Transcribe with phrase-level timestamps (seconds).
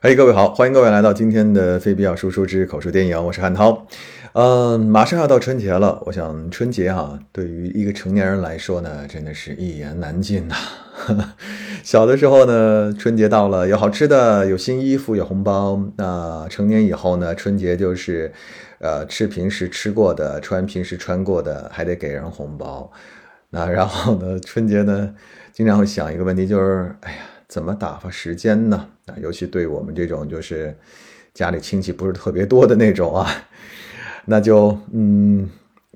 [0.00, 3.84] 嘿，各位好，欢迎各位来到今天的非必要输出之口述电影，我是汉涛。
[4.32, 10.54] 嗯，马上要到春节了，我想春节哈，对于一个成年人来说呢，真的是一言难尽呐。
[11.82, 15.82] 小的时候呢，春节到了有好吃的，有新衣服，有红包。
[15.96, 18.32] 那成年以后呢，春节就是，
[18.78, 22.88] 呃，吃平时吃过的，穿平时穿过的，还得给人红包。
[23.50, 25.12] 那然后呢，春节呢，
[25.52, 27.18] 经常会想一个问题，就是，哎呀。
[27.48, 28.86] 怎么打发时间呢？
[29.06, 30.76] 啊，尤其对我们这种就是
[31.32, 33.26] 家里亲戚不是特别多的那种啊，
[34.26, 35.48] 那就嗯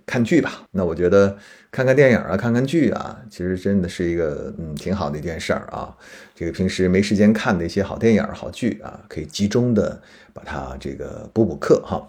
[0.07, 0.63] 看剧吧。
[0.71, 1.37] 那我觉得
[1.71, 5.95] 看看电影啊，看看剧啊，其实真的是一个嗯挺好的一件事儿啊。
[6.35, 10.01] 这个平时没时间看的一些好电影、好剧啊，可以集中的
[10.33, 12.09] 把它这个补补课哈。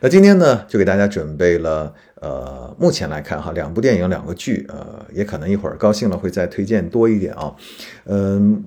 [0.00, 7.56] 那今天呢，就给大家准备了呃，目前来看哈，两部电影、两个剧，呃，也可能一会儿高兴了会再推荐多一点啊，
[8.04, 8.62] 嗯。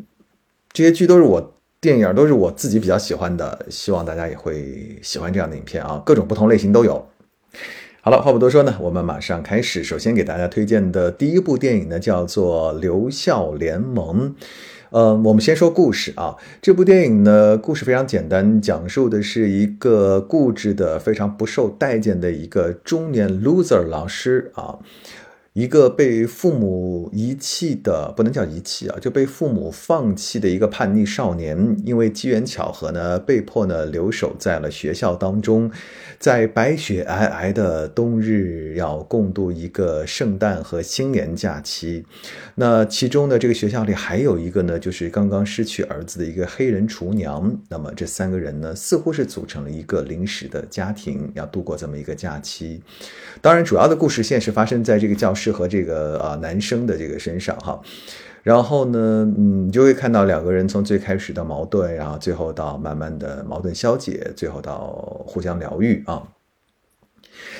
[0.78, 7.04] 这些剧都是我电影，都是我自己比较喜欢的，希望大家也会喜欢这样的影片啊，各种不同类型都有。
[8.02, 9.84] 好了，话不多说呢，我们马上开始。
[9.84, 14.30] 首先给大家推荐的第一部电影呢，叫做《留校联盟》。
[14.92, 24.78] 呃，我们先说故事啊，这部电影呢，故事非常简单，讲述的是一个固执的、非常不受待见的一个中年 loser 老师啊。
[25.58, 35.72] 一个被父母遗弃的，不能叫遗弃啊，就被父母放弃的一个叛逆少年，因为机缘巧合呢，被迫呢留守在了学校当中，
[36.20, 42.06] 在白雪皑皑的冬日，要共度一个圣诞和新年假期。
[42.56, 47.60] 那其中呢，这个学校里还有一个呢，就是刚刚失去儿子的一个黑人厨娘。
[47.68, 52.82] 那么这三个人呢，似乎是组成了一个临时的家庭，要度过这么一个假期。
[53.42, 55.48] 当然，主要的故事线是发生在这个教室。
[55.58, 57.82] 和这个啊男生的这个身上哈，
[58.48, 64.78] 然后呢，嗯，你就会看到两个人从最开始的矛盾，然后最后到慢慢的矛盾消解，最后到
[65.28, 66.24] 互相疗愈啊。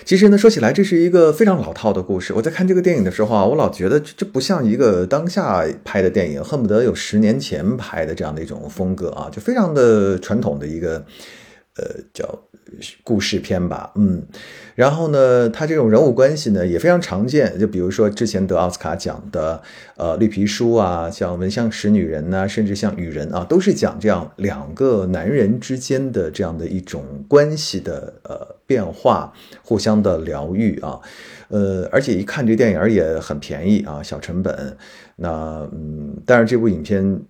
[0.06, 2.34] 其实呢，说起来这是一个非常老套的故事。
[2.36, 11.04] 我在看这个电影的时候啊，我老觉得这不像一个当下拍的电影，恨不得有十年前拍的这样的一种风格啊，就非常的传统的一个
[11.76, 11.84] 呃
[12.14, 12.24] 叫。
[13.04, 14.24] 故事片吧，嗯，
[14.76, 19.62] 然后呢，他这种人物关系呢也非常常见，就比如说之前得奥斯卡奖的
[19.96, 31.00] 呃绿皮书啊，像《闻香识女人》呐，甚至像《雨人》啊，都是讲这样两个男人之间的这样的一种关系的呃变化，互相的疗愈啊，
[31.50, 34.78] 呃，而且一看这电影也很便宜啊，小成本，
[35.16, 37.22] 那嗯，但是这部影片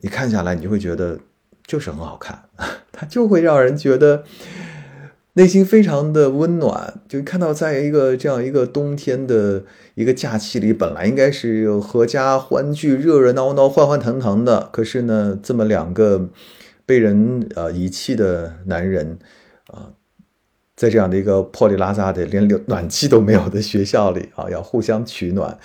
[0.00, 1.18] 你看下来，你就会觉得
[1.66, 2.44] 就是很好看，
[2.92, 4.24] 它就会让人觉得。
[5.38, 9.62] 内心非常的温暖，就看到在一个这样一个冬天的
[9.94, 16.28] 一个假期里，本来应该是有阖家欢聚、热热闹闹、欢欢腾腾的，可是呢，这么两个
[16.84, 19.16] 被人呃遗弃的男人
[19.68, 19.94] 啊，
[20.78, 25.58] 在这样的一个破里拉扎的、连暖气都没有的学校里啊，要互相取暖。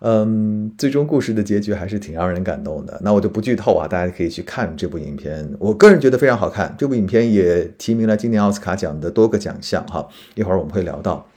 [0.00, 3.00] 嗯，最终故事的结局还是挺让人感动的。
[3.04, 5.48] 那我就不剧透啊，大家可以去看这部影片。
[5.60, 6.74] 我个人觉得非常好看。
[6.76, 10.08] 这部影片也提名了今年奥斯卡奖的多个奖项哈。
[10.34, 11.28] 一会儿我们会聊到。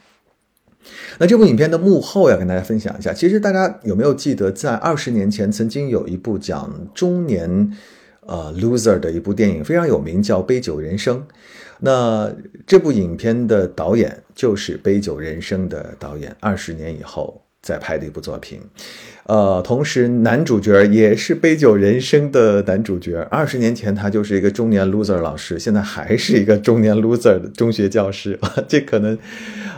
[1.19, 3.13] 那这部影片的幕后要跟大家分享一下。
[3.13, 7.71] 其实大家有没有记得，在二十年前曾经有一部讲中年
[8.25, 11.17] 呃 loser 的一部电影非常有名，叫《杯酒人生》。
[11.79, 12.31] 那
[12.65, 16.35] 这部影片的导演就是《杯酒人生》的导演。
[16.39, 17.41] 二十年以后。
[17.61, 18.61] 再拍的一部作品，
[19.25, 23.19] 呃，同时男主角也是《杯酒人生》的男主角。
[23.29, 28.39] 二十年前他就是一个中年 loser 老师，现在还是一个中年 loser 的中学教师。
[28.69, 29.19] 这可能，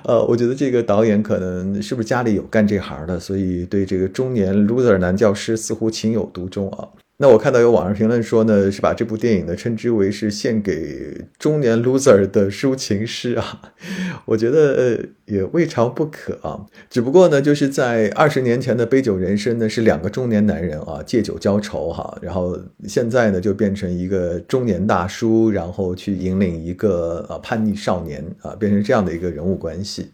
[0.03, 6.87] 呃，我觉得这个导演可能是不是家里有干这行的，所以对这个中年 loser 男教师似乎情有独钟啊。
[7.21, 13.61] 那我看到有网上评论说呢，是把这部电影呢称之为是献给中年 loser 的抒情诗啊，
[14.25, 16.65] 我觉得呃也未尝不可啊。
[16.89, 30.09] 只不过呢，就是在二十年前的《杯酒人生》呢，是两个中年男人啊借酒浇愁哈，然后现在呢就变成一个中年大叔，然后去引领一个呃叛逆少年啊，变成这样的一个人物关系。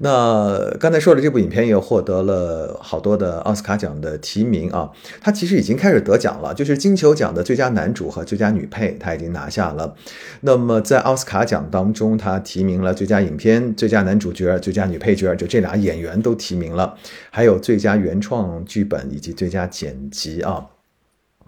[0.00, 4.90] 那刚才说的这部影片也获得了好多的奥斯卡奖的提名啊，
[5.20, 9.96] 它其实已经开始得奖了，就是金球奖的最佳男主和最佳女配，他已经拿下了。
[10.42, 16.96] 那么在奥斯卡奖当中，他提名了最佳影片、最佳男主角、最佳女配角，就这俩演员都提名了，
[17.30, 20.66] 还有最佳原创剧本以及最佳剪辑啊。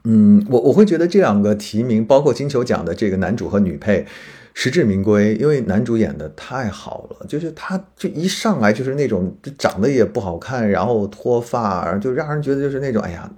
[0.02, 4.06] 嗯，我我会觉得这两个提名，包括金球奖的这个男主和女配。
[4.54, 13.30] 实至名归，因为男主演的太好了，就是他就一上来就是那种长得也不好看，然后脱发，就让人觉得就是那种哎呀，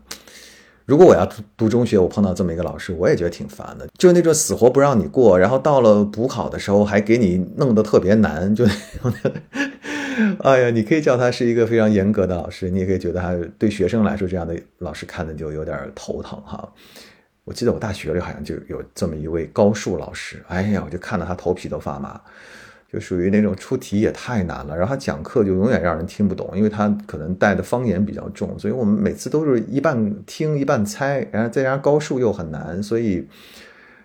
[0.87, 8.67] 如果我要读读中学，我碰到这么一个老师，我也觉得挺烦的，就那种死活不让你过，然后到了补考的时候还给你弄得特别难，就，
[10.41, 16.73] 哎呀，你可以叫他是一个非常严格的老师，你也可以觉得他对学生来说这样的老师看的就有点头疼哈。
[17.45, 22.21] 我记得我大学里好像就有这么一位高数老师，哎呀，我就看到他头皮都发麻。
[22.93, 33.27] 就属于那种出题也太难了，然后他讲课就永远让人听不懂，因为他可能带的方言比较重，所以我们每次都是一半听一半猜，然后再加上高数又很难，所以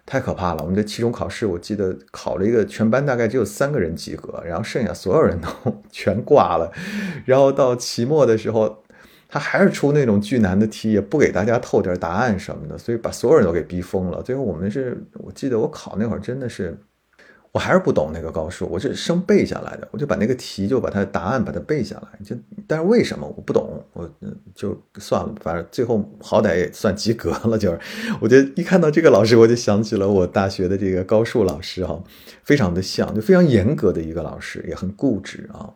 [0.06, 0.62] 太可怕了。
[0.62, 5.50] 我们的期中考试，我记得考了一个全班大概只有三个人及格，然后剩下所有人都
[5.92, 6.72] 全挂了。
[7.26, 8.86] 然后到期末的时候，
[9.28, 14.22] 他还是出那种巨难的题，也不给大家透点答案什么的，所以把所有人都给逼疯了。
[14.24, 16.78] 最后我们是我记得我考那会儿真的是。
[17.54, 22.36] 我还是不懂那个高数，我是生背下来的，我就把那个题就把它答案把它背下来，就
[22.68, 24.08] 但是为什么我不懂，我
[24.54, 27.58] 就算了，反正最后好歹也算及格了。
[27.58, 27.80] 就是
[28.20, 32.00] 我觉得一看到这个老师，我就想起了我大学的这个高数老师哈，
[32.44, 35.74] 非常的像，就非常严格的一个老师，也很固执啊。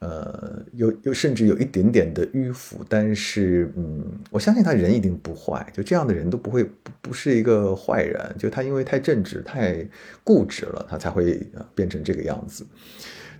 [0.00, 9.84] 呃，有有甚至有一点点的迂腐，但是嗯，我相信他人一定不坏，就这样的人都不会不不是一个坏人，就他因为太正直、太
[10.22, 12.64] 固执了，他才会变成这个样子。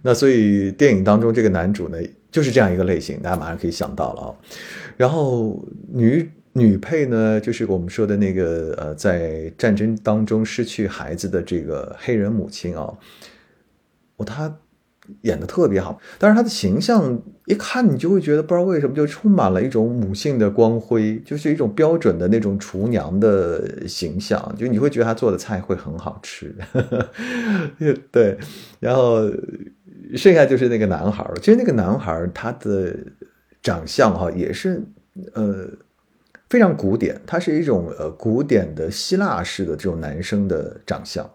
[0.03, 1.99] 那所以电影当中这个男主呢，
[2.33, 4.35] 就是这样一个类型，大家马上可以想到了啊。
[4.97, 12.93] 然后女女配呢，就是我们说的那个呃，在战争当中失去孩子的这个黑人母亲啊，
[14.17, 14.59] 我他。
[15.23, 26.55] 演的特别好，但是她的形象一看你就会觉得不知道为什么就充满了一种母性的光辉，就是一种标准的那种厨娘的形象，就你会觉得她做的菜会很好吃，
[28.13, 28.37] 对，
[28.81, 29.23] 然后
[30.15, 32.97] 剩下就是那个男孩其实那个男孩他的
[33.63, 34.83] 长相哈也是
[35.35, 35.69] 呃
[36.49, 41.29] 非常古典，他是一种呃古典的希腊式的这种男生的长相。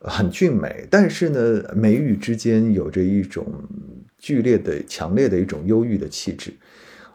[0.00, 3.44] 很俊美，但是呢，眉宇之间有着一种
[4.16, 6.52] 剧烈的、强烈的一种忧郁的气质。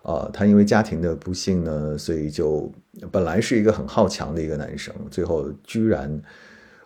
[0.02, 2.70] 啊，他因为家庭的不幸呢，所以就
[3.10, 6.22] 本来是一个很好强的一个男生，最后居然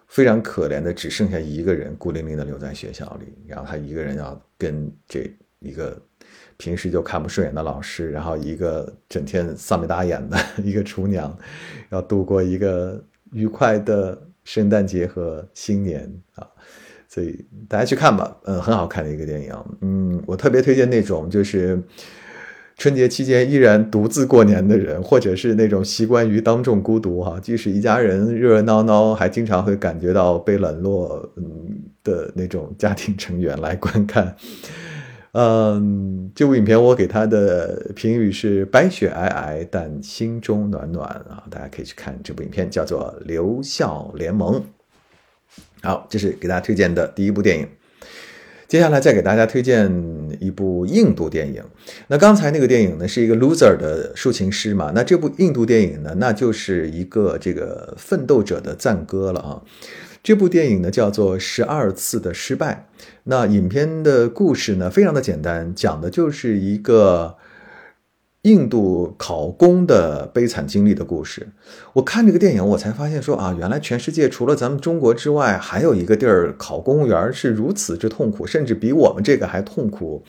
[0.06, 3.34] 非常可怜的只剩下一个人，孤零零的留在学校里。
[3.48, 5.28] 然后他一个人要跟这
[5.58, 6.00] 一个
[6.58, 11.36] 平时就看不顺眼的老师，然后一个整天丧眉打眼的 一个厨娘，
[11.90, 14.27] 要度过一个愉快的。
[14.48, 16.48] 圣诞节和新年啊，
[17.10, 21.78] 所以大家去看吧，嗯，很好看的一个电影，嗯，我特别推荐那种就是
[22.78, 31.44] 春节期间依然独自过年的人，或者是那种习惯于当众孤独哈，即使一家人热热闹闹，还经常会感觉到被冷落，嗯
[32.06, 34.34] 的那种家庭成员来观看。
[35.34, 41.44] 嗯，这部影片我给他的评语是白雪皑皑，但心中暖暖啊！
[41.52, 44.56] 大家可以去看这部影片，叫做《留校联盟》。
[45.84, 47.68] 好，这是给大家推荐的第一部电影。
[48.68, 49.90] 接下来再给大家推荐
[50.42, 51.64] 一部印度电影。
[52.08, 54.92] 那刚才那个电影呢，是一个 loser 的抒情诗嘛？
[54.94, 59.62] 那这部印度电影呢，那就是一个这个奋斗者的赞歌了啊！
[60.28, 62.90] 这部电影呢叫做《十二次的失败》。
[63.24, 67.38] 那影片的故事呢，非常的简单，讲的就是一个
[68.42, 71.48] 印度考公的悲惨经历的故事。
[71.94, 80.26] 我看这个电影，我才发现说啊，原来全世界除了咱们中国之外，还有一个地儿考公务员是如此之痛苦，甚至比我们这个还痛苦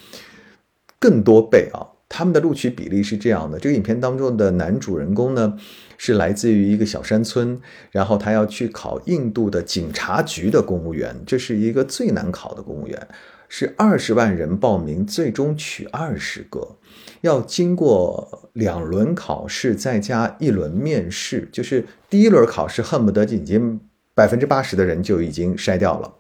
[1.00, 1.98] 更多倍啊！
[2.09, 5.59] 他们的录取比例是这样的：这个影片当中的男主人公呢。
[6.00, 7.61] 是来自于一个小山村，
[7.91, 13.09] 然后他要去考印度的警察局的公务员，这是一个最难考的公务员，
[13.49, 16.77] 是二十万人报名，最终取二十个，
[17.23, 23.81] 要经过两轮考试，再加一轮面试，就是第一轮考试恨不得已经
[24.15, 26.15] 百分之八十的人就已经筛掉了，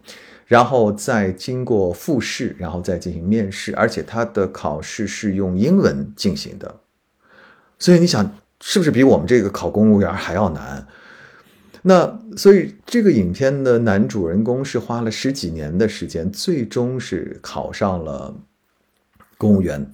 [0.48, 6.80] 然后再经过复试，然后再进行面试，而且他的考试是用英文进行的，
[7.78, 8.34] 所以你想。
[8.60, 10.84] 是不是比我们这个考公务员还要难？
[11.82, 18.34] 那所以这个影片的男主人公是花了十几年的时间，最终是考上了
[19.36, 19.88] 公务员。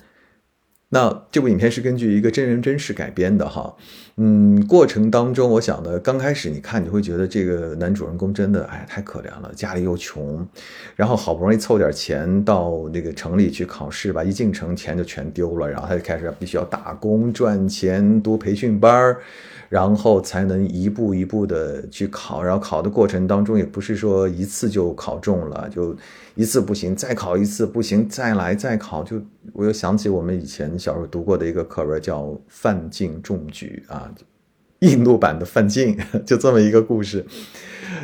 [0.95, 3.75] 那这部影片是根据一个真人真事改编的哈，
[4.17, 10.47] 嗯，过程当中，我想呢，刚开始你看你会觉得这个男主人公真的哎太可怜了，家里又穷，
[10.95, 19.17] 然后好不容易凑点钱到那个城里去考试吧，一进城钱就全丢了，然后他就开始必须要打工赚钱，读培训班。
[19.71, 25.97] 然后才能一步一步的去考，然后考的过程当中也不是说一次就考中了，就
[26.35, 29.23] 一次不行再考一次不行再来再考，就
[29.53, 34.13] 我又想起我们以前小时候读过的一个课文叫范进中举啊，
[34.81, 37.25] 印度版的范进， 就这么一个故事。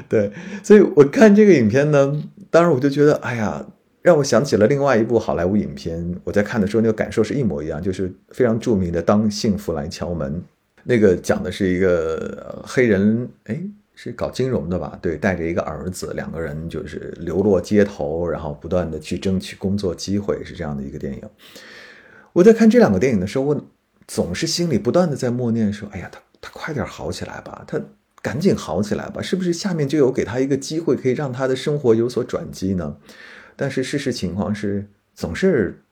[0.08, 0.30] 对，
[0.62, 3.66] 所以我看这个影片呢，当时我就觉得，哎呀，
[4.02, 6.14] 让我想起了另外一部好莱坞影片。
[6.22, 10.32] 我在看的时候，那个感受是一模一样，就是非常著名的《当幸福来敲门》。
[10.84, 13.60] 那个讲的是一个黑人，哎，
[14.02, 14.99] 是搞金融的吧？
[15.02, 21.23] 对，带着一个儿子，两个人就是流落街头，然后不断的去争取工作机会，是这样的一个电影。
[22.33, 23.64] 我在看这两个电影的时候，我
[24.07, 27.78] 总是心里不断的在默念说：“哎呀，他他快点好起来吧，他
[28.23, 32.97] 赶紧好起来吧，是不是下面就有给他一个机会，可以让他的生活有所转机呢？”
[33.54, 35.83] 但是事实情况是，总是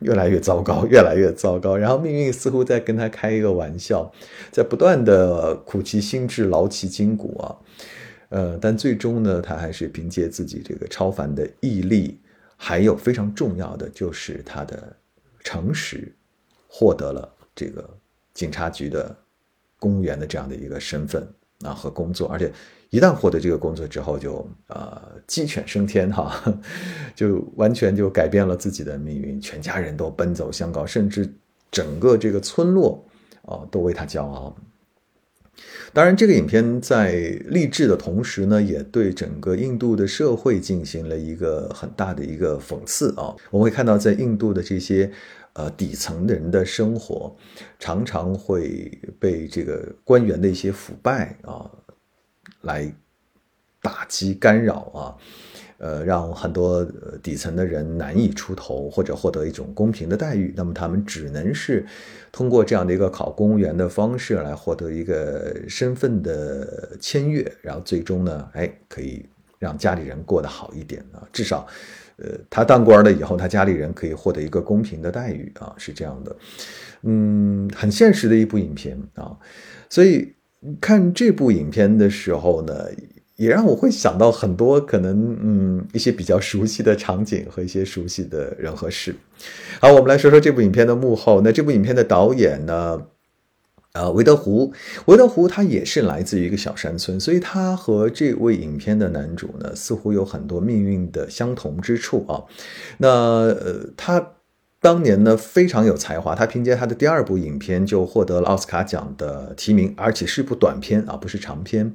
[0.00, 1.76] 越来越糟糕， 越来越糟糕。
[1.76, 4.12] 然后命运似乎在跟他开一个玩笑，
[4.50, 7.56] 在不断的苦其心志，劳其筋骨啊。
[8.30, 12.18] 呃，但最终呢，他还是凭借自己这个超凡的毅力，
[12.56, 14.96] 还有非常重要的就是他的。
[15.44, 16.14] 诚实，
[16.68, 17.84] 获得了这个
[18.32, 19.12] 警察局的
[19.80, 21.28] 公务员的这样的一个身份
[21.64, 22.52] 啊和工作，而且
[22.92, 26.54] 一旦获得这个工作之后，就呃鸡犬升天哈，
[27.14, 31.26] 就完全就改变了自己的命运，全家人都奔走相告，甚至
[31.70, 33.02] 整个这个村落
[33.46, 34.54] 啊都为他骄傲。
[35.94, 37.14] 当然，这个影片在
[37.46, 43.34] 励志的同时呢，也对整个印度的社会进行了一个很大的一个讽刺啊。
[43.50, 45.10] 我们会看到，在印度的这些
[45.54, 47.34] 呃底层的人的生活，
[47.78, 51.70] 常常会被这个官员的一些腐败啊
[52.62, 52.92] 来
[53.80, 55.16] 打击干扰啊。
[55.78, 56.84] 呃，让很多
[57.24, 61.84] 底层的人难以出头，或者获得一种公平的待遇，那么他们只能是
[62.30, 69.26] 通过这样的一个考公务员的方式来获得一个身份的签约，然后最终呢，哎，可以
[69.58, 71.66] 让家里人过得好一点啊，至少，
[72.18, 76.36] 呃，他当官了以后，他家里人可以获得一个公平的待遇啊，是这样的，
[77.02, 79.36] 嗯，很现实的一部影片啊，
[79.90, 80.32] 所以
[80.80, 82.86] 看这部影片的时候呢。
[83.36, 89.16] 也让我会想到很多可能，嗯，一些比较熟悉的场景和一些熟悉的人和事。
[89.80, 91.40] 好，我们来说说这部影片的幕后。
[91.40, 93.02] 那这部影片的导演呢？
[93.94, 94.72] 呃，韦德胡，
[95.06, 102.44] 韦德胡他也是来自于一个小山村，所以他和这位影片的男主呢，似乎有很多命运的相同之处啊。
[102.98, 104.24] 那呃，他
[104.82, 111.94] 当年呢非常有才华，他凭借他的第二部影片就获得了奥斯卡奖的提名，而且是部短片啊，不是长片。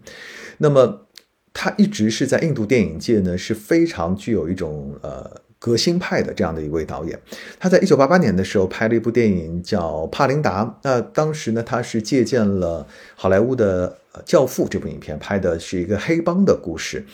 [0.59, 1.05] 那么
[1.53, 5.29] 他一直是在印度电影界呢，是非常具有一种呃
[5.59, 7.19] 革新派的这样的一位导演。
[7.59, 17.05] 他在一九八八年的时候拍了一部电影叫《帕琳达》，那当时呢，他是借鉴了好莱坞的《教父》这部影片，拍的是一个黑帮的故事。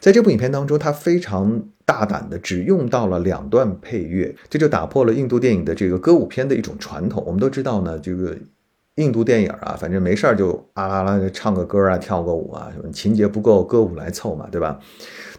[0.00, 7.24] 在这部影片当中，他非常大胆的只用到了两段配乐，这就打破了印度电影的这个歌舞片的一种传统。
[7.26, 8.36] 我们都知道呢，这个。
[8.96, 14.78] 印度电影啊，反正没事儿就啊啦啦唱个歌啊，跳个舞啊，什么情节不够，歌舞来凑嘛，对吧？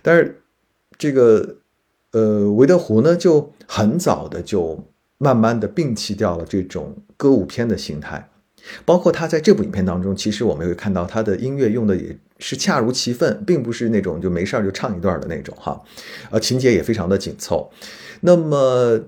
[0.01, 0.41] 但是
[0.97, 1.57] 这个
[2.11, 4.79] 呃，韦德胡呢，就很早的就
[5.19, 8.30] 慢慢的摒弃掉了这种歌舞片的形态，
[8.85, 15.81] 包括他在这部影片当中，其实我们会看到他的音乐用的也是恰如其分，并不是那种就没事儿就唱一段的那种哈，
[16.29, 17.71] 呃，情节也非常的紧凑。
[18.21, 19.01] 那么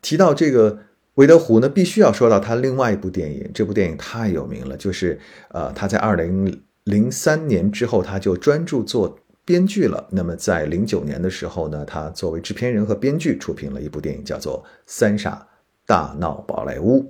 [0.00, 0.78] 提到这个。
[1.16, 10.08] 韦德胡呢，必须要说到他另外一部电影，这部电影太有名了，就是呃，他在二零零三年之后，他就专注做编剧了。
[10.12, 15.46] 那么在零九年的时候呢，他作为制片人和编剧出品了一部电影，叫做《三傻
[15.86, 17.00] 大闹宝莱坞》。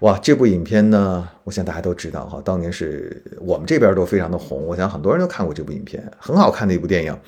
[0.00, 7.18] 哇，这部影片呢，我想大家都知道哈，当年是我们这边都非常的红，我想很多人都看过这部影片，很好看的一部电影。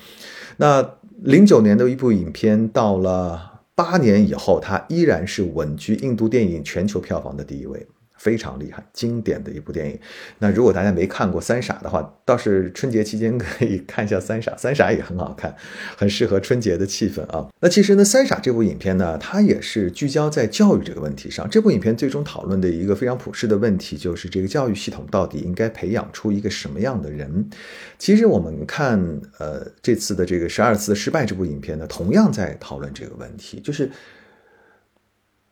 [0.57, 3.47] 那零九年的一部影片到了。
[3.79, 7.87] 八年以后，它依然是稳居印度电影全球票房的第一位。
[8.19, 9.97] 非常厉害，经典的一部电影。
[10.37, 15.55] 那如果大家没看过《三傻》的话，倒是春节期间可以看一下《三傻》，《三傻》也很好看，
[15.95, 17.47] 很适合春节的气氛啊。
[17.61, 21.49] 那其实呢，《三傻》这部影片呢，它也是聚焦在教育这个问题上。
[21.49, 27.49] 这部影片最终讨论的一个非常普世的问题，就是这个教育系统到底应该培养出一个什么样的人？
[27.97, 28.99] 其实我们看，
[29.37, 33.89] 呃，这次的这个《十二次失败》这部影片呢，同样在讨论这个问题，就是。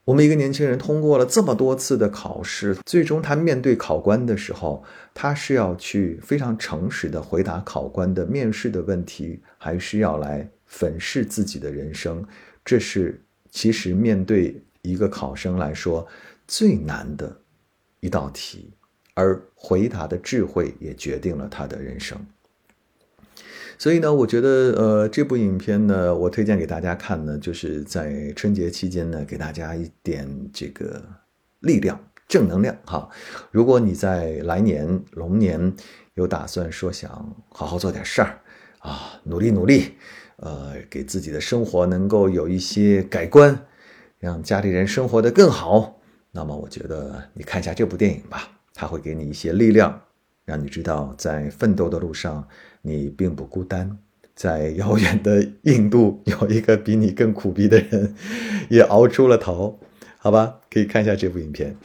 [0.08, 4.82] 我们一个年轻人通过了这么多次的考试，最终他面对考官的时候，
[5.14, 12.26] 他是要去非常诚实的回答考官的面试的问题，还是要来粉饰自己的人生？
[12.64, 13.22] 这是
[13.52, 16.08] 其实面对一个考生来说
[16.48, 17.38] 最难的
[18.00, 18.72] 一道题，
[19.14, 22.18] 而回答的智慧也决定了他的人生。
[23.78, 31.02] 所以呢，我觉得，呃，这部影片呢，我推荐给大家看呢，就是在春节期间呢，给大家一点这个
[31.60, 33.08] 力量正能量哈。
[33.52, 35.74] 如果你在来年龙年
[36.16, 38.40] 有打算说想好好做点事儿
[38.80, 39.94] 啊，努力努力，
[40.38, 43.68] 呃，给自己的生活能够有一些改观，
[44.18, 46.00] 让家里人生活的更好，
[46.32, 50.02] 那么我觉得你看一下这部电影吧，它会给你一些力量，
[50.46, 52.48] 让你知道在奋斗的路上
[52.88, 53.98] 你并不孤单。
[54.34, 58.14] 在遥远的印度，有一个比你更苦逼的人，
[58.70, 59.80] 也熬出了头，
[60.20, 60.60] 好吧？
[60.72, 61.76] 可以看一下这部影片。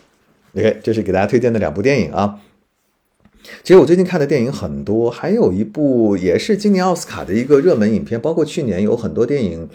[0.54, 2.42] OK，这是给大家推荐的两部电影啊。
[3.62, 9.66] 其实我最近看的电影很多，还有一部也是今年奥斯卡的一个热门影片，包括去年有很多电影，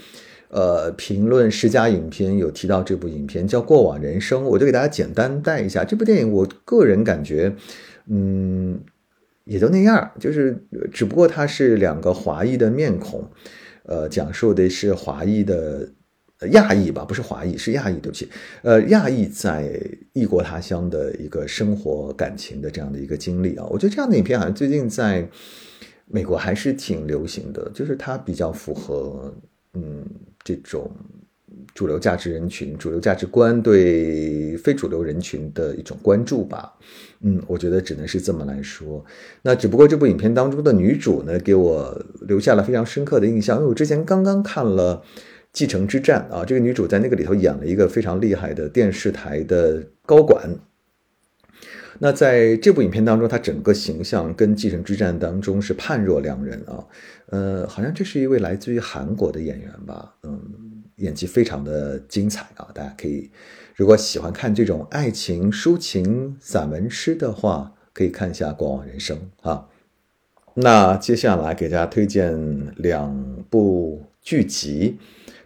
[0.49, 6.31] 呃，评论十佳影片有提到这部影片叫《过往人生》，我就给大家简单带一下这部电影。
[6.31, 7.55] 我个人感觉，
[8.05, 8.79] 嗯。
[9.47, 10.61] 也就那样，就是
[10.91, 13.27] 只不过它是两个华裔的面孔，
[13.83, 15.89] 呃，讲述的是华裔的
[16.51, 18.27] 亚裔吧，不是华裔，是亚裔，对不起，
[18.61, 19.79] 呃，亚裔在
[20.13, 25.27] 异国他乡的一个生活感情的这样的一个经历啊，我觉得这样的影片好像最近在
[26.05, 29.33] 美国还是挺流行的，就是它比较符合
[29.73, 30.05] 嗯
[30.43, 30.91] 这种。
[31.73, 36.73] 主流价值人群、主流价值观对非主流人群的一种关注吧，
[37.21, 39.03] 嗯，我觉得只能是这么来说。
[39.41, 45.03] 那只不过这部影片当中的女主呢，给我留下了非常深刻的印象，因为我之前刚刚看了
[45.51, 50.55] 《继承之战》啊，这个女主在那个里头演了一个非常厉害的电视台的高管。
[51.99, 56.85] 那在这部影片当中，她整个形象跟《继承之战》当中是判若两人啊，
[57.31, 60.39] 呃，好像这是一位来自于韩国的演员吧，嗯。
[60.97, 62.69] 演技非常的精彩啊！
[62.73, 63.31] 大家可以，
[63.75, 69.17] 如果喜欢看这种爱情抒情散文诗的话，可以看一下《过往人生》
[69.49, 69.67] 啊。
[70.55, 74.97] 那接下来给大家推荐两部剧集。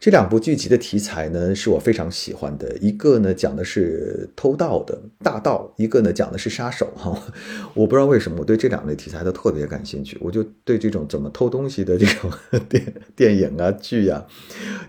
[0.02, 2.76] 这两部剧集的题材呢，是我非常喜欢的。
[2.78, 6.92] 一个呢讲的是偷盗的大盗，一个呢讲的是杀手。
[6.96, 7.16] 哈，
[7.76, 10.18] 我不知道为什么我对这两类题材都特别感兴趣。
[10.20, 12.32] 我就对这种怎么偷东西的这种
[12.68, 14.26] 电电影啊剧啊，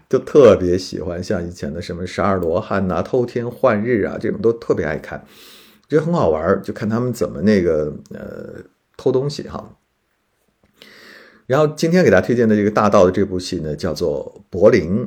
[0.08, 1.22] 就特别喜欢。
[1.22, 5.22] 像以前的什么《十二罗汉》呐，《偷天换日》啊，这种都特别爱看，
[5.90, 8.62] 觉得很好玩就看他们怎么那个呃
[8.96, 9.76] 偷东西哈。
[11.52, 15.00] 然后今天给大家推荐的这个大道的这部戏呢，叫做《柏林》，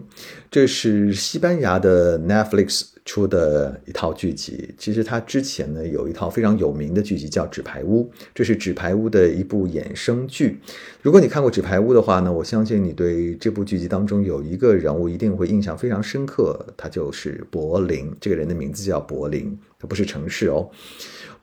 [0.51, 4.69] 这是西班牙的 Netflix 出的一套剧集。
[4.77, 8.03] 其实它之前呢有一套非常有名的剧集叫《纸牌屋》，
[8.35, 10.59] 这是《纸牌屋》的一部衍生剧。
[11.01, 18.15] 如果你看过《纸牌屋》的话呢，我相信你对这部剧集当中有一个人物一定会印象非常深刻，他就是柏林。
[18.21, 20.69] 这个人的名字叫柏林，他不是城市哦。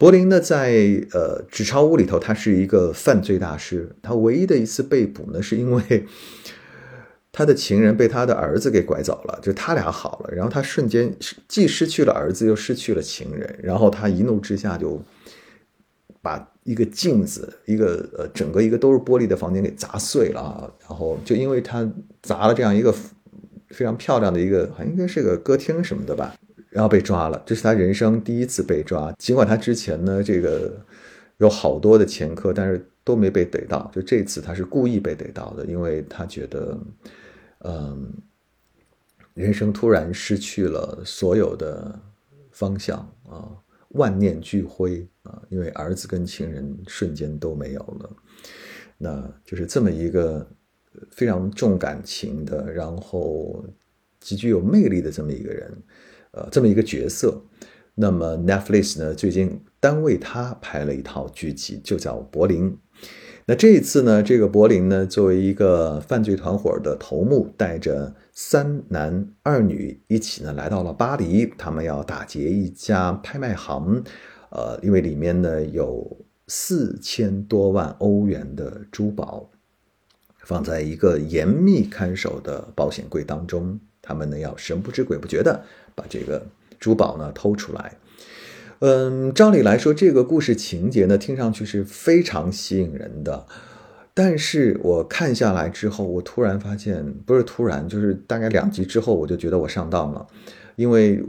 [0.02, 3.88] 柏林呢，在呃纸钞屋里头，他是一个犯罪大师。
[4.02, 6.04] 他唯一的一次被捕呢，是因为
[7.30, 11.14] 他的情人被他的儿子给拐走了，就他俩好了，然后他瞬间
[11.46, 15.00] 既失去了儿子，又失去了情人，然后他一怒之下就
[16.20, 20.68] 把一个镜子，一个呃整个一个都是玻璃的房间给砸碎了啊！
[20.80, 21.88] 然后就因为他
[22.22, 22.92] 砸了这样一个
[23.68, 26.34] 非常漂亮的一个，好像应该是个歌厅什么的吧。
[26.72, 29.12] 然后被抓了，这是他人生第一次被抓。
[29.18, 30.74] 尽管他之前呢，这个
[31.37, 33.90] 有好多的前科，但是都没被逮到。
[33.94, 36.80] 就这次他是故意被逮到的，因为他觉得，
[37.58, 38.11] 嗯，
[39.35, 42.00] 人生突然失去了所有的
[42.52, 43.52] 方向啊，
[43.88, 48.16] 万念俱灰啊，因为儿子跟情人瞬间都没有了。
[48.96, 50.48] 那就是这么一个
[51.11, 53.62] 非常重感情的，然后
[54.20, 55.70] 极具有魅力的这么一个人。
[56.32, 57.42] 呃，这么一个角色，
[57.94, 62.70] 那么 Netflix 呢最近单为他拍了一套剧集，就叫《柏林》。
[63.46, 74.04] 那这一次呢，这个柏林呢作为一个犯罪团伙的头目，带着三男二女一起呢来到了巴黎，他们要打劫一家拍卖行。
[74.50, 79.50] 呃，因为里面呢有四千多万欧元的珠宝，
[80.44, 83.80] 放在一个严密看守的保险柜当中，
[84.12, 85.64] 他们呢要神不知鬼不觉的。
[85.94, 86.42] 把这个
[86.81, 87.94] 珠宝呢偷出来，
[88.79, 93.46] 嗯，照理来说，这个故事情节呢听上去是非常吸引人的，
[94.14, 100.27] 但是我看下来之后，我突然发现，不是突然，就是大概两集之后，我就觉得我上当了，
[100.77, 101.22] 因为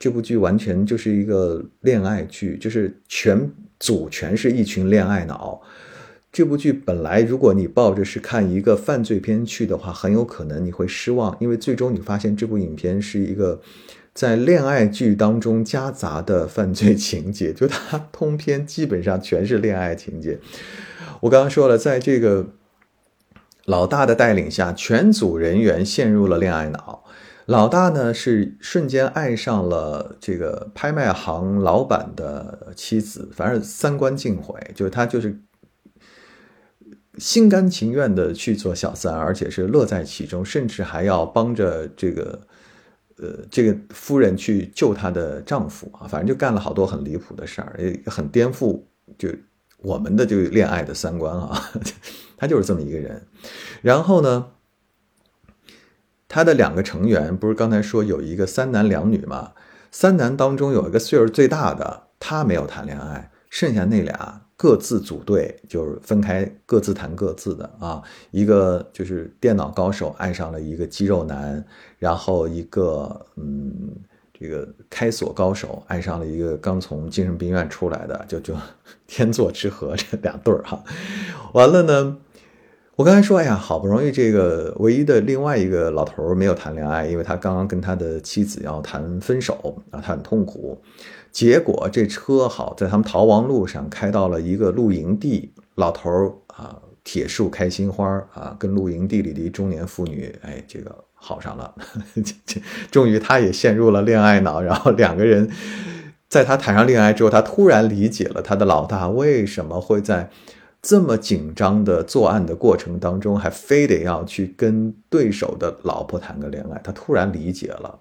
[0.00, 3.48] 这部剧完全就是一个恋爱剧，就是全
[3.78, 5.62] 组全是一群恋爱脑。
[6.38, 13.60] 这部剧本来，如果你抱着是看一个犯罪片去的话，很有可能你会失望，因为最终你发现这部影片是一个。
[14.14, 20.38] 在恋爱剧当中夹杂的犯罪情节，就它通篇基本上全是恋爱情节。
[21.22, 22.46] 我刚刚说了，在这个
[23.64, 27.02] 老大的带领下，全组人员陷入了恋爱脑。
[27.46, 35.40] 老大呢是瞬间爱上了这个拍卖行老板的妻子，反正三观尽毁，就是他就是
[37.18, 42.40] 心甘情愿的去做小三，而且是乐在其中，甚至还要帮着这个
[43.16, 48.82] 呃这个夫人去救她的丈夫啊，反正就干了好多很离谱的事儿，也很颠覆
[49.18, 49.28] 就
[49.78, 51.70] 我们的这个恋爱的三观啊，
[52.38, 53.26] 他就是这么一个人，
[53.82, 54.52] 然后呢？
[56.30, 59.52] 他的两个成员不是刚才说有一个三男两女吗？
[59.90, 68.02] 三男当中有一个岁数最大的，他没有谈恋爱，剩下那俩各自组队，就是分开各自谈各自的啊。
[68.32, 71.64] 一个就是电脑高手爱上了一个肌肉男，
[71.98, 73.72] 然后一个嗯，
[74.38, 78.54] 这个开锁高手爱上了一个刚从精神病院出来的，就就
[79.06, 80.82] 天作之合这 两对儿哈。
[81.52, 82.18] 完了呢。
[82.98, 90.76] 我刚才说，哎呀，好不容易这个唯一的另外一个老头没有谈恋爱，因为他刚刚跟他的妻子要谈分手啊，他很痛苦。
[91.30, 101.74] 结果这车好在他们逃亡路上开到了一个露营地，老头啊，铁树开心花啊，跟露营地里的中年妇女，哎，这个好上了，
[102.90, 105.50] 终于他也陷入了恋爱脑，然后两个人
[106.28, 110.30] 在他谈上恋爱之后，他突然理解了他的老大为什么会在。
[110.80, 117.98] 这么紧张的作案的过程当中，还非得要去跟对手的老婆谈个恋爱，他突然理解了。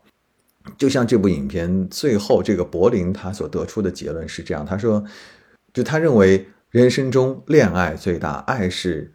[0.77, 5.03] 就像这部影片最后这个柏林他所得出的结论是这样，他说，
[5.73, 9.13] 就他认为人生中恋爱最大，爱是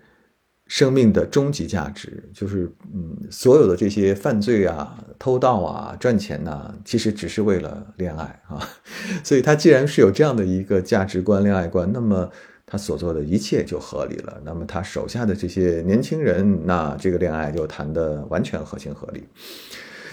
[0.67, 8.69] 生命的终极价值，就是嗯，所有的这些犯罪啊、偷盗啊、赚钱呐，其实只是为了恋爱啊。
[9.25, 12.31] 所以他既然是有这样的一个价值观、恋爱观，那么。
[12.65, 19.25] 他所做的一切就合理了，那么他手下的这些年轻人，那这个恋爱就谈的完全合情合理。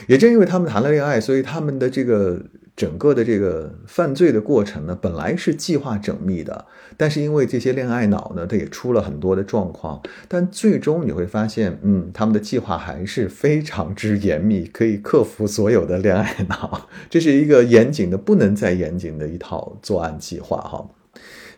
[0.08, 2.42] 也正因为他们谈了恋爱，所以他们的这个
[2.76, 10.02] 整个的这个犯罪的过程呢，本来是计划缜密的，但是因为这些恋爱脑呢，他也出了很多的状况。
[10.28, 16.88] 但最终你会发现，嗯，他们的计划还是非常之严密，可以克服所有的恋爱脑。
[17.10, 20.90] 这是一个严谨的不能再严谨的一套作案计划，哈。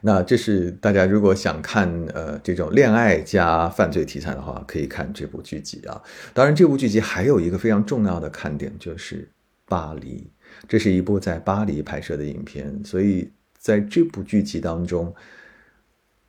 [0.03, 6.01] 那这是大家如果想看呃这种恋爱加犯罪题材的话，可以看这部剧集啊。
[6.33, 9.29] 当然，这部剧集还有一个非常重要的看点就是
[9.67, 10.27] 巴黎，
[10.67, 15.13] 这是一部在巴黎拍摄的影片，所以在这部剧集当中，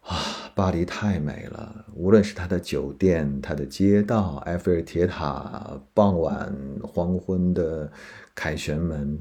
[0.03, 0.19] 啊，
[0.55, 7.91] 巴黎太美了，无论是它的酒店、它的街道、埃菲尔铁塔、傍晚黄昏的
[8.35, 9.19] 凯旋门。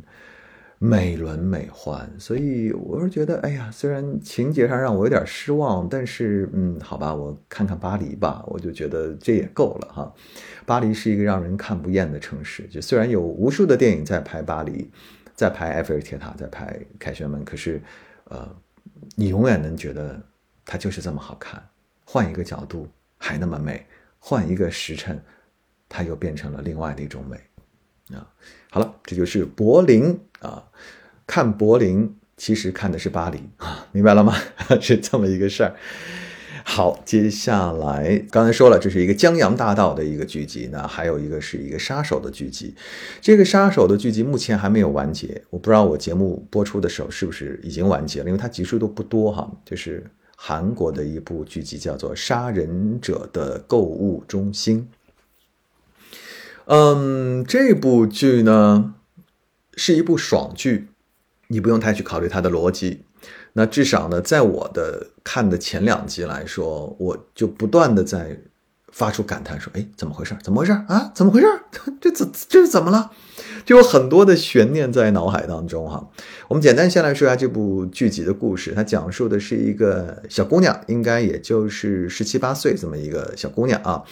[0.83, 10.11] 美轮美奂，所以我是觉得，哎呀，虽然情节上让我有点失望，但是，嗯，好吧，我看看巴黎吧，我就觉得这也够了哈。
[10.65, 14.89] 巴黎是一个让人看不厌的城市，就虽然有无数的电影在拍巴黎，
[15.35, 17.79] 在拍埃菲尔铁塔，在拍凯旋门，可是，
[18.29, 18.49] 呃，
[19.15, 20.19] 你永远能觉得
[20.65, 21.63] 它就是这么好看。
[22.05, 22.87] 换一个角度
[23.19, 23.85] 还那么美，
[24.17, 25.21] 换一个时辰，
[25.87, 27.39] 它又变成了另外的一种美。
[28.13, 28.27] 啊，
[28.69, 30.65] 好了，这就是柏林啊。
[31.27, 34.35] 看柏林，其实看的是巴黎啊，明白了吗？
[34.81, 35.75] 是这么一个事儿。
[36.63, 42.75] 好，接下来刚才说了，这是一个江洋大盗的一个剧集，那还有一个是一个杀手的剧集。
[43.19, 49.51] 这个杀手的剧集目前还没有完结，我不知道我节目播出的时候是不是已经完结了，因为它集数都不多哈。
[49.65, 54.87] 就是韩国的一部剧集，叫做《杀人者的购物中心》。
[56.73, 58.93] 嗯，这部剧呢
[59.75, 60.87] 是一部爽剧，
[61.49, 63.03] 你不用太去考虑它的逻辑。
[63.51, 68.39] 那至少呢，在我的看的前两集来说，我就不断的在
[68.93, 70.33] 发出感叹，说：“哎，怎么回事？
[70.41, 71.11] 怎么回事啊？
[71.13, 71.47] 怎么回事？
[71.99, 73.11] 这怎这是怎么了？”
[73.65, 76.09] 就有很多的悬念在脑海当中哈。
[76.47, 84.05] 我们简单先来说一下这部剧集的故事，它讲述的是一个小姑娘，应该也就是十七八岁这么一个小姑娘啊，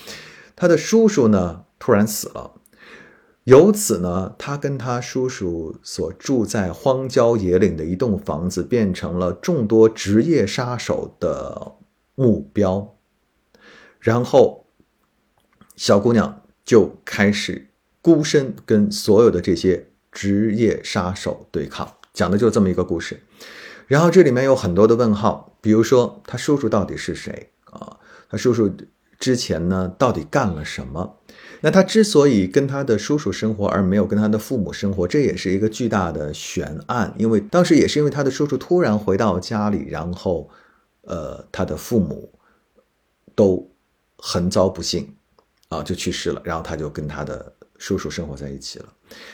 [0.57, 1.61] 她的叔叔呢。
[1.79, 2.51] 突然死了，
[3.45, 11.77] 由此呢，他跟他叔叔所住在荒郊野岭的一栋房子变成了众多职业杀手的
[12.15, 12.95] 目标。
[13.99, 14.67] 然后，
[15.75, 17.69] 小姑娘就开始
[18.01, 23.23] 孤身跟所有的这些职业杀手对抗，讲的就是这么一个故事。
[23.87, 27.97] 然后这里面有很多的问号，比如说他叔叔到底是谁啊？
[28.29, 28.71] 他叔叔
[29.17, 31.18] 之前呢，到底干了什么？
[31.61, 37.13] 那他之所以跟他的叔叔生活，而没有跟他的父母生活，这也是一个巨大的悬案。
[37.17, 40.49] 因为当时也是因为他的叔叔突然回到家里，然后，
[41.01, 42.31] 呃，他的父母
[43.35, 43.69] 都
[44.17, 45.13] 很遭不幸，
[45.67, 46.41] 啊，就去世了。
[46.45, 48.85] 然后他就跟他的叔叔生活在一起了。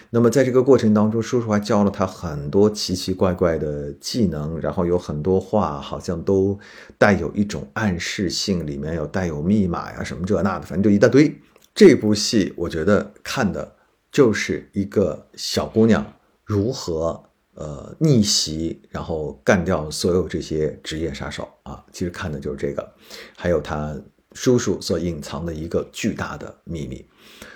[0.09, 6.57] 那么在这个过程当中，叔叔还教了他很多奇奇怪怪的技能，然后有很多话好像都
[6.97, 11.31] 带有一种暗示性，里面有带有密码呀什么这那的，反正就一大堆。
[11.75, 13.75] 这部戏我觉得看的
[14.09, 16.13] 就是一个小姑娘
[16.45, 17.21] 如何
[17.55, 21.83] 呃逆袭，然后干掉所有这些职业杀手啊。
[21.91, 22.93] 其实看的就是这个，
[23.35, 23.93] 还有她
[24.31, 27.05] 叔叔所隐藏的一个巨大的秘密。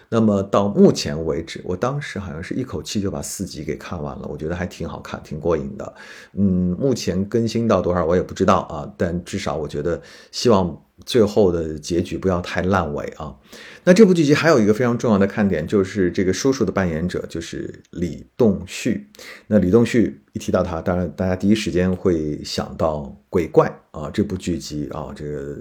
[0.09, 5.93] 那么到目前为止，我当时好像是一口气就把四集给看完了，我觉得还挺好看，挺过瘾的。
[6.33, 10.01] 嗯，目前更新到多少我也不知道啊，但至少我觉得
[10.31, 13.35] 希望最后的结局不要太烂尾啊。
[13.83, 19.07] 那这部剧集还有一个非常重要的看点，就是这个叔叔的扮演者就是李栋旭。
[19.47, 25.57] 那李栋旭一提到他，当然大家第一时间会想到鬼怪啊，这部剧集啊，这个。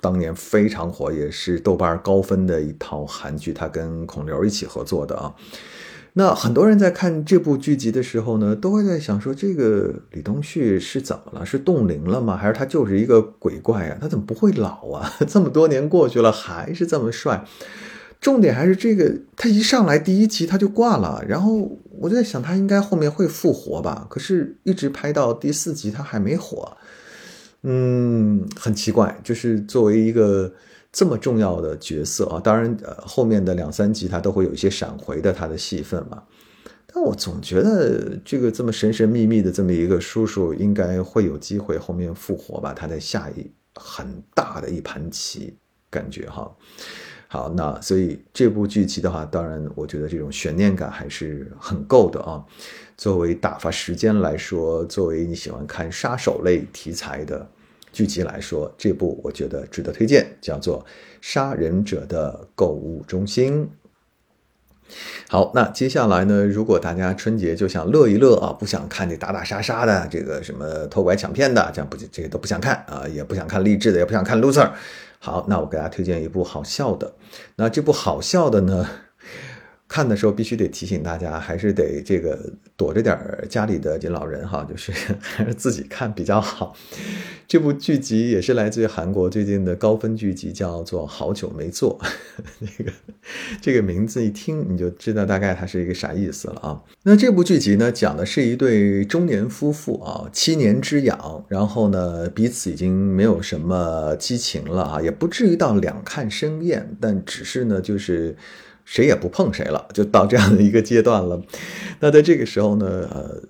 [0.00, 5.34] 当年非常火，也是豆瓣高分的一套韩剧，他跟孔刘一起合作的啊。
[6.16, 11.44] 那很多人在看这部剧集的时候呢，都会在想说，这个李东旭是怎么了？
[11.44, 12.36] 是冻龄了吗？
[12.36, 13.98] 还是他就是一个鬼怪啊？
[14.00, 15.12] 他怎么不会老啊？
[15.26, 17.44] 这么多年过去了，还是这么帅？
[18.20, 24.06] 重点还是这个，他一上来第一集他就挂了，然后我就在想，他应该后面会复活吧？
[24.08, 26.76] 可是，一直拍到第四集，他还没火。
[27.64, 30.52] 嗯，很奇怪，就是作为一个
[30.94, 36.22] 这么重要的角色啊，当然，呃，后面的两三集他都会有一些闪回的他的戏份嘛。
[36.86, 42.72] 但我总觉得这个这么神神秘秘的这么一个叔叔，应该会有机会后面复活吧？
[42.72, 45.56] 他在下一很大的一盘棋，
[45.90, 46.48] 感觉哈。
[47.26, 52.44] 好，那所以这部剧集的话，当然我觉得这种悬念感还是很够的啊。
[52.96, 57.50] 作为打发时间来说，作为你喜欢看杀手类题材的。
[57.94, 60.80] 剧集来说，这部我觉得值得推荐，叫做
[61.20, 63.64] 《杀人者的购物中心》。
[65.28, 66.44] 好，那接下来呢？
[66.44, 74.68] 如果大家春节就想乐一乐啊，不想看这打打杀杀的，这个什么偷拐抢骗的，这样不这些都不想看啊，也不想看励志的，也不想看 loser。
[75.20, 77.14] 好，那我给大家推荐一部好笑的。
[77.56, 78.86] 那这部好笑的呢？
[79.94, 82.36] 看的时候必须得提醒大家，还是得这个
[82.76, 83.16] 躲着点
[83.48, 84.90] 家里的这老人哈，就是
[85.22, 86.74] 还是自己看比较好。
[87.46, 91.96] 这部剧集也是来自于韩国最近的高分剧集，叫做《好久没做》。
[92.58, 92.92] 那个
[93.62, 96.82] 这个名字一听你就知道大概它是一个啥意思了啊。
[97.04, 108.36] 那这部剧集呢，讲的是一对中年夫妇啊，七年之痒，然后呢彼此已经没有什么激情了啊，也不至于到两看生厌，但只是呢就是。
[108.84, 111.42] 谁也不碰谁了，就到这样的一个阶段了。
[112.00, 113.42] 那在这个时候呢，呃，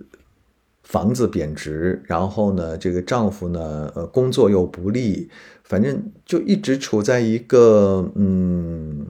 [0.82, 5.28] 房子贬值，然后呢，这个丈夫呢，呃，工作又不利，
[5.64, 9.06] 反正就一直处在一个嗯，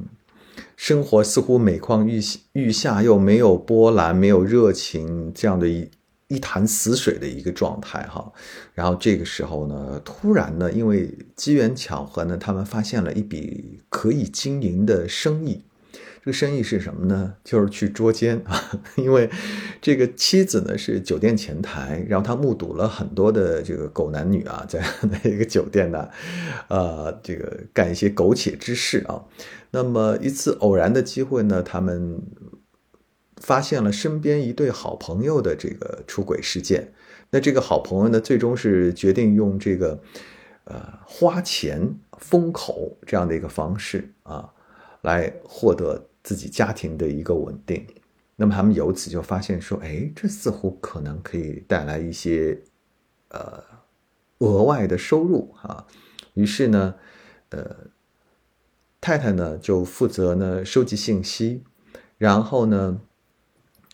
[0.76, 2.20] 生活似乎每况愈
[2.52, 5.90] 愈下，又没有波澜，没有热情，这样的一
[6.28, 8.32] 一潭死水的一个状态哈。
[8.72, 15.62] 然后这个时候呢，突然呢，因为机缘巧合呢，他们发现了一笔可以经营的生意。
[16.24, 17.34] 这个生意是什么呢？
[17.44, 18.58] 就是去捉奸啊！
[18.96, 19.28] 因为
[19.82, 24.82] 这个妻子呢是酒店前台，然后他目睹了很多的这个狗男女啊，在
[25.22, 26.08] 那个酒店呢，
[26.68, 29.22] 呃，这个干一些苟且之事啊。
[29.72, 32.22] 那么一次偶然的机会呢，他们
[33.36, 36.94] 发现了身边一对好朋友的这个出轨事件。
[37.32, 40.00] 那这个好朋友呢，最终是决定用这个
[40.64, 44.48] 呃花钱封口这样的一个方式啊，
[45.02, 46.06] 来获得。
[46.24, 47.86] 自己家庭的一个稳定，
[48.34, 52.62] 那么他们由此就发现说，哎，这似乎可能可以带来一些
[53.28, 53.62] 呃
[54.38, 55.86] 额外的收入啊。
[56.32, 56.94] 于是呢，
[57.50, 57.76] 呃，
[59.02, 61.62] 太太呢就负责呢收集信息，
[62.16, 63.02] 然后呢，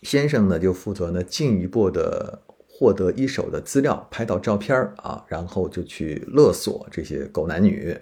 [0.03, 7.99] 先生呢就负责呢进一步的获得一手的资料，拍到照片啊，然后就去勒索这些狗男女，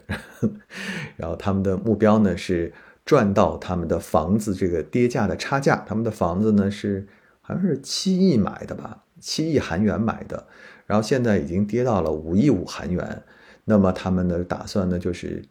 [1.16, 2.70] 然后他们的目标呢是。
[3.08, 7.08] 赚到他们的房子这个跌价的差价，他们的房子呢是
[7.40, 10.46] 好像是七亿买的吧，七亿韩元买的，
[10.84, 13.22] 然后现在已经跌到了五亿五韩元，
[13.64, 15.42] 那么他们的打算呢就是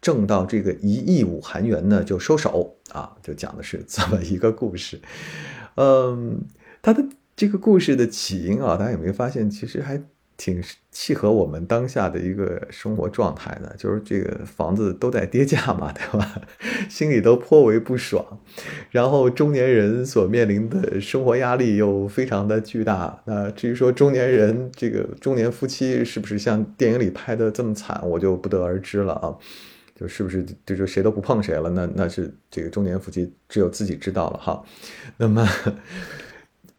[0.00, 5.00] 挣到这个一亿五韩元呢就收手啊，就讲的是这么一个故事，
[5.74, 6.44] 嗯，
[6.80, 10.00] 他的这个故事的起因啊，大家有没有发现其实还。
[10.40, 16.40] 挺契合我们当下的一个生活状态的，就是这个房子都在跌价嘛，对吧？
[16.88, 18.40] 心里都颇为不爽。
[18.90, 23.20] 然后中年人所面临的生活压力又非常的巨大。
[23.26, 29.36] 那至于说中年人这个中年夫妻是不是像电影里拍的这么惨，我就不得而知了啊。
[29.94, 31.68] 就是不是就是谁都不碰谁了？
[31.68, 34.64] 那那是这个中年夫妻只有自己知道了哈。
[35.18, 35.46] 那么。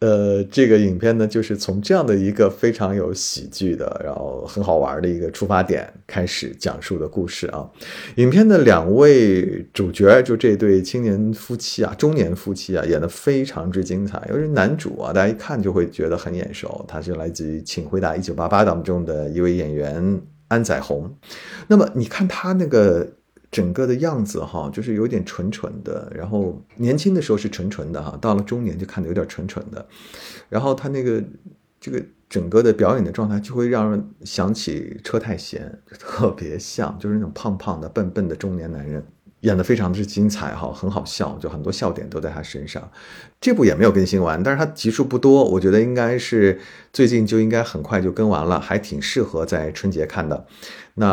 [0.02, 7.70] 呃，这个影片呢，就是从这样的一个非常有喜剧的，然后很好玩的一个出发点开始讲述的故事啊。
[8.16, 14.20] 影片的两位主角，就这对青年夫妻啊，中年夫妻啊，演得非常之精彩。
[14.28, 21.08] 尤其男主啊，大家一看就会觉得很眼熟，他是来自于《请回答一九八八》当中的一位演员安宰红。
[21.68, 23.06] 那么你看他那个。
[23.52, 29.86] 整个的样子哈，就是有点蠢蠢的，然后年轻的时候是蠢蠢的哈，到了中年就看着有点蠢蠢的，
[30.48, 31.22] 然后他那个
[31.78, 39.04] 这个整个的表演的状态就会让人想起车太贤，特别像，就是那种胖胖的、笨笨的中年男人。
[39.42, 42.90] 演得非常之精彩哈，很好笑，就很多笑点都在他身上。
[43.40, 46.60] 这部也没有更新完，但是它集数不多，我觉得应该是
[46.92, 50.46] 最近就应该很快就更完了，还挺适合在春节看的。
[50.94, 51.06] 那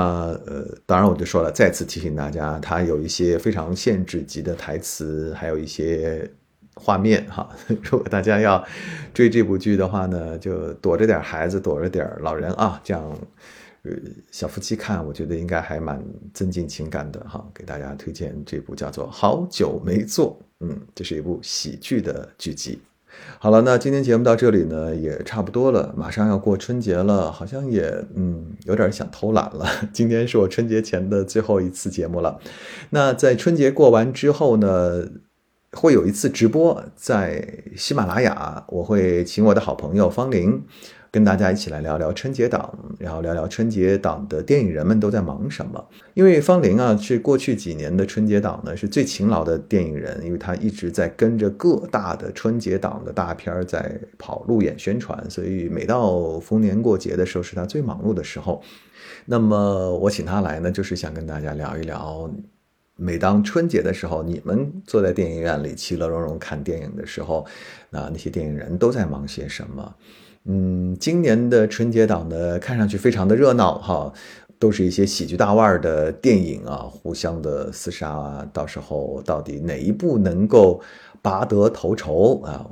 [0.45, 6.29] 呃，当然我就说了，再次提醒大家，它有一些非常限制级的台词，还有一些
[6.75, 7.49] 画面哈。
[7.81, 8.63] 如果大家要
[9.11, 13.17] 追这部剧的话呢，就躲着点孩子，躲着点老人啊，这样。
[13.83, 13.91] 呃，
[14.31, 17.45] 小夫妻看，我觉得应该还蛮增进情感的哈。
[17.53, 22.79] 给大家推荐这部叫做《好久没做》，嗯，这是一部喜剧的剧集。
[23.39, 29.65] 好了，那今天节目到这里呢，也差不多了，马上要过春节了，好像也嗯有点想偷懒了。
[29.91, 32.39] 今天是我春节前的最后一次节目了。
[32.91, 35.07] 那在春节过完之后呢，
[35.71, 40.63] 会有一次直播在喜马拉雅，我会请我的好朋友方玲。
[41.11, 45.83] 跟大家一起来聊聊春节档，然后聊聊春节档的电影人们都在忙什么。
[46.13, 58.61] 因为方玲啊，是过去几年的春节档呢是最勤劳的电影人，因为他一直在跟着各大的春节档的大片儿在跑路演宣传，所以每到逢年过节的时候是他最忙碌的时候。
[59.25, 62.29] 那么我请他来呢，就是想跟大家聊一聊，
[62.95, 67.45] 每当春节的时候，你们坐在电影院里其乐融融看电影的时候，
[67.89, 69.95] 那那些电影人都在忙些什么？
[70.51, 74.11] 嗯，今年的春节档呢，看上去非常的热闹哈，
[74.57, 80.81] 都是一些喜剧大腕的电影啊，互相的厮杀啊，到时候到底哪一部能够
[81.21, 82.65] 拔得头筹啊，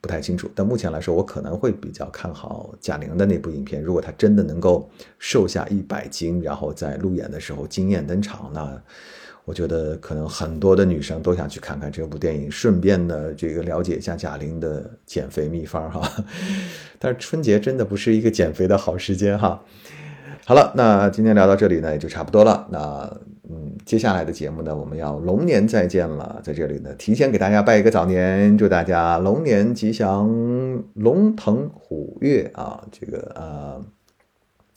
[0.00, 0.50] 不太清楚。
[0.52, 8.82] 但目前来说，我可能会比较看好贾玲的那部影片，如果她真的能够瘦下一百斤，然后在路演的时候惊艳登场，那。
[9.44, 16.24] 我觉得可能很多的女生都想去看看这部电影，顺便呢，这个了解一下贾玲的减肥秘方哈。
[16.98, 19.60] 但是春节真的不是一个减肥的好时间哈。
[20.46, 22.66] 好了，那今天聊到这里呢，也就差不多了。
[22.70, 30.28] 那嗯，接下来的节目呢，我们要龙年再见了，在这里呢，提前给大家拜一个早年，祝大家龙年吉祥，
[30.94, 32.84] 龙腾虎跃啊！
[32.92, 33.84] 这个呃，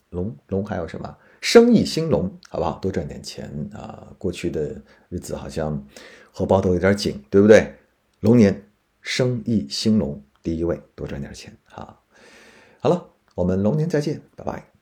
[0.09, 1.15] 龙龙还有什么？
[1.43, 2.79] 生意兴隆，好不好？
[2.79, 4.07] 多赚点钱啊！
[4.17, 5.85] 过去的日子好像
[6.31, 7.75] 荷包都有点紧，对不对？
[8.21, 8.69] 龙年
[9.01, 11.99] 生意兴隆，第一位，多赚点钱啊！
[12.79, 14.72] 好了，我们龙年再见，拜拜。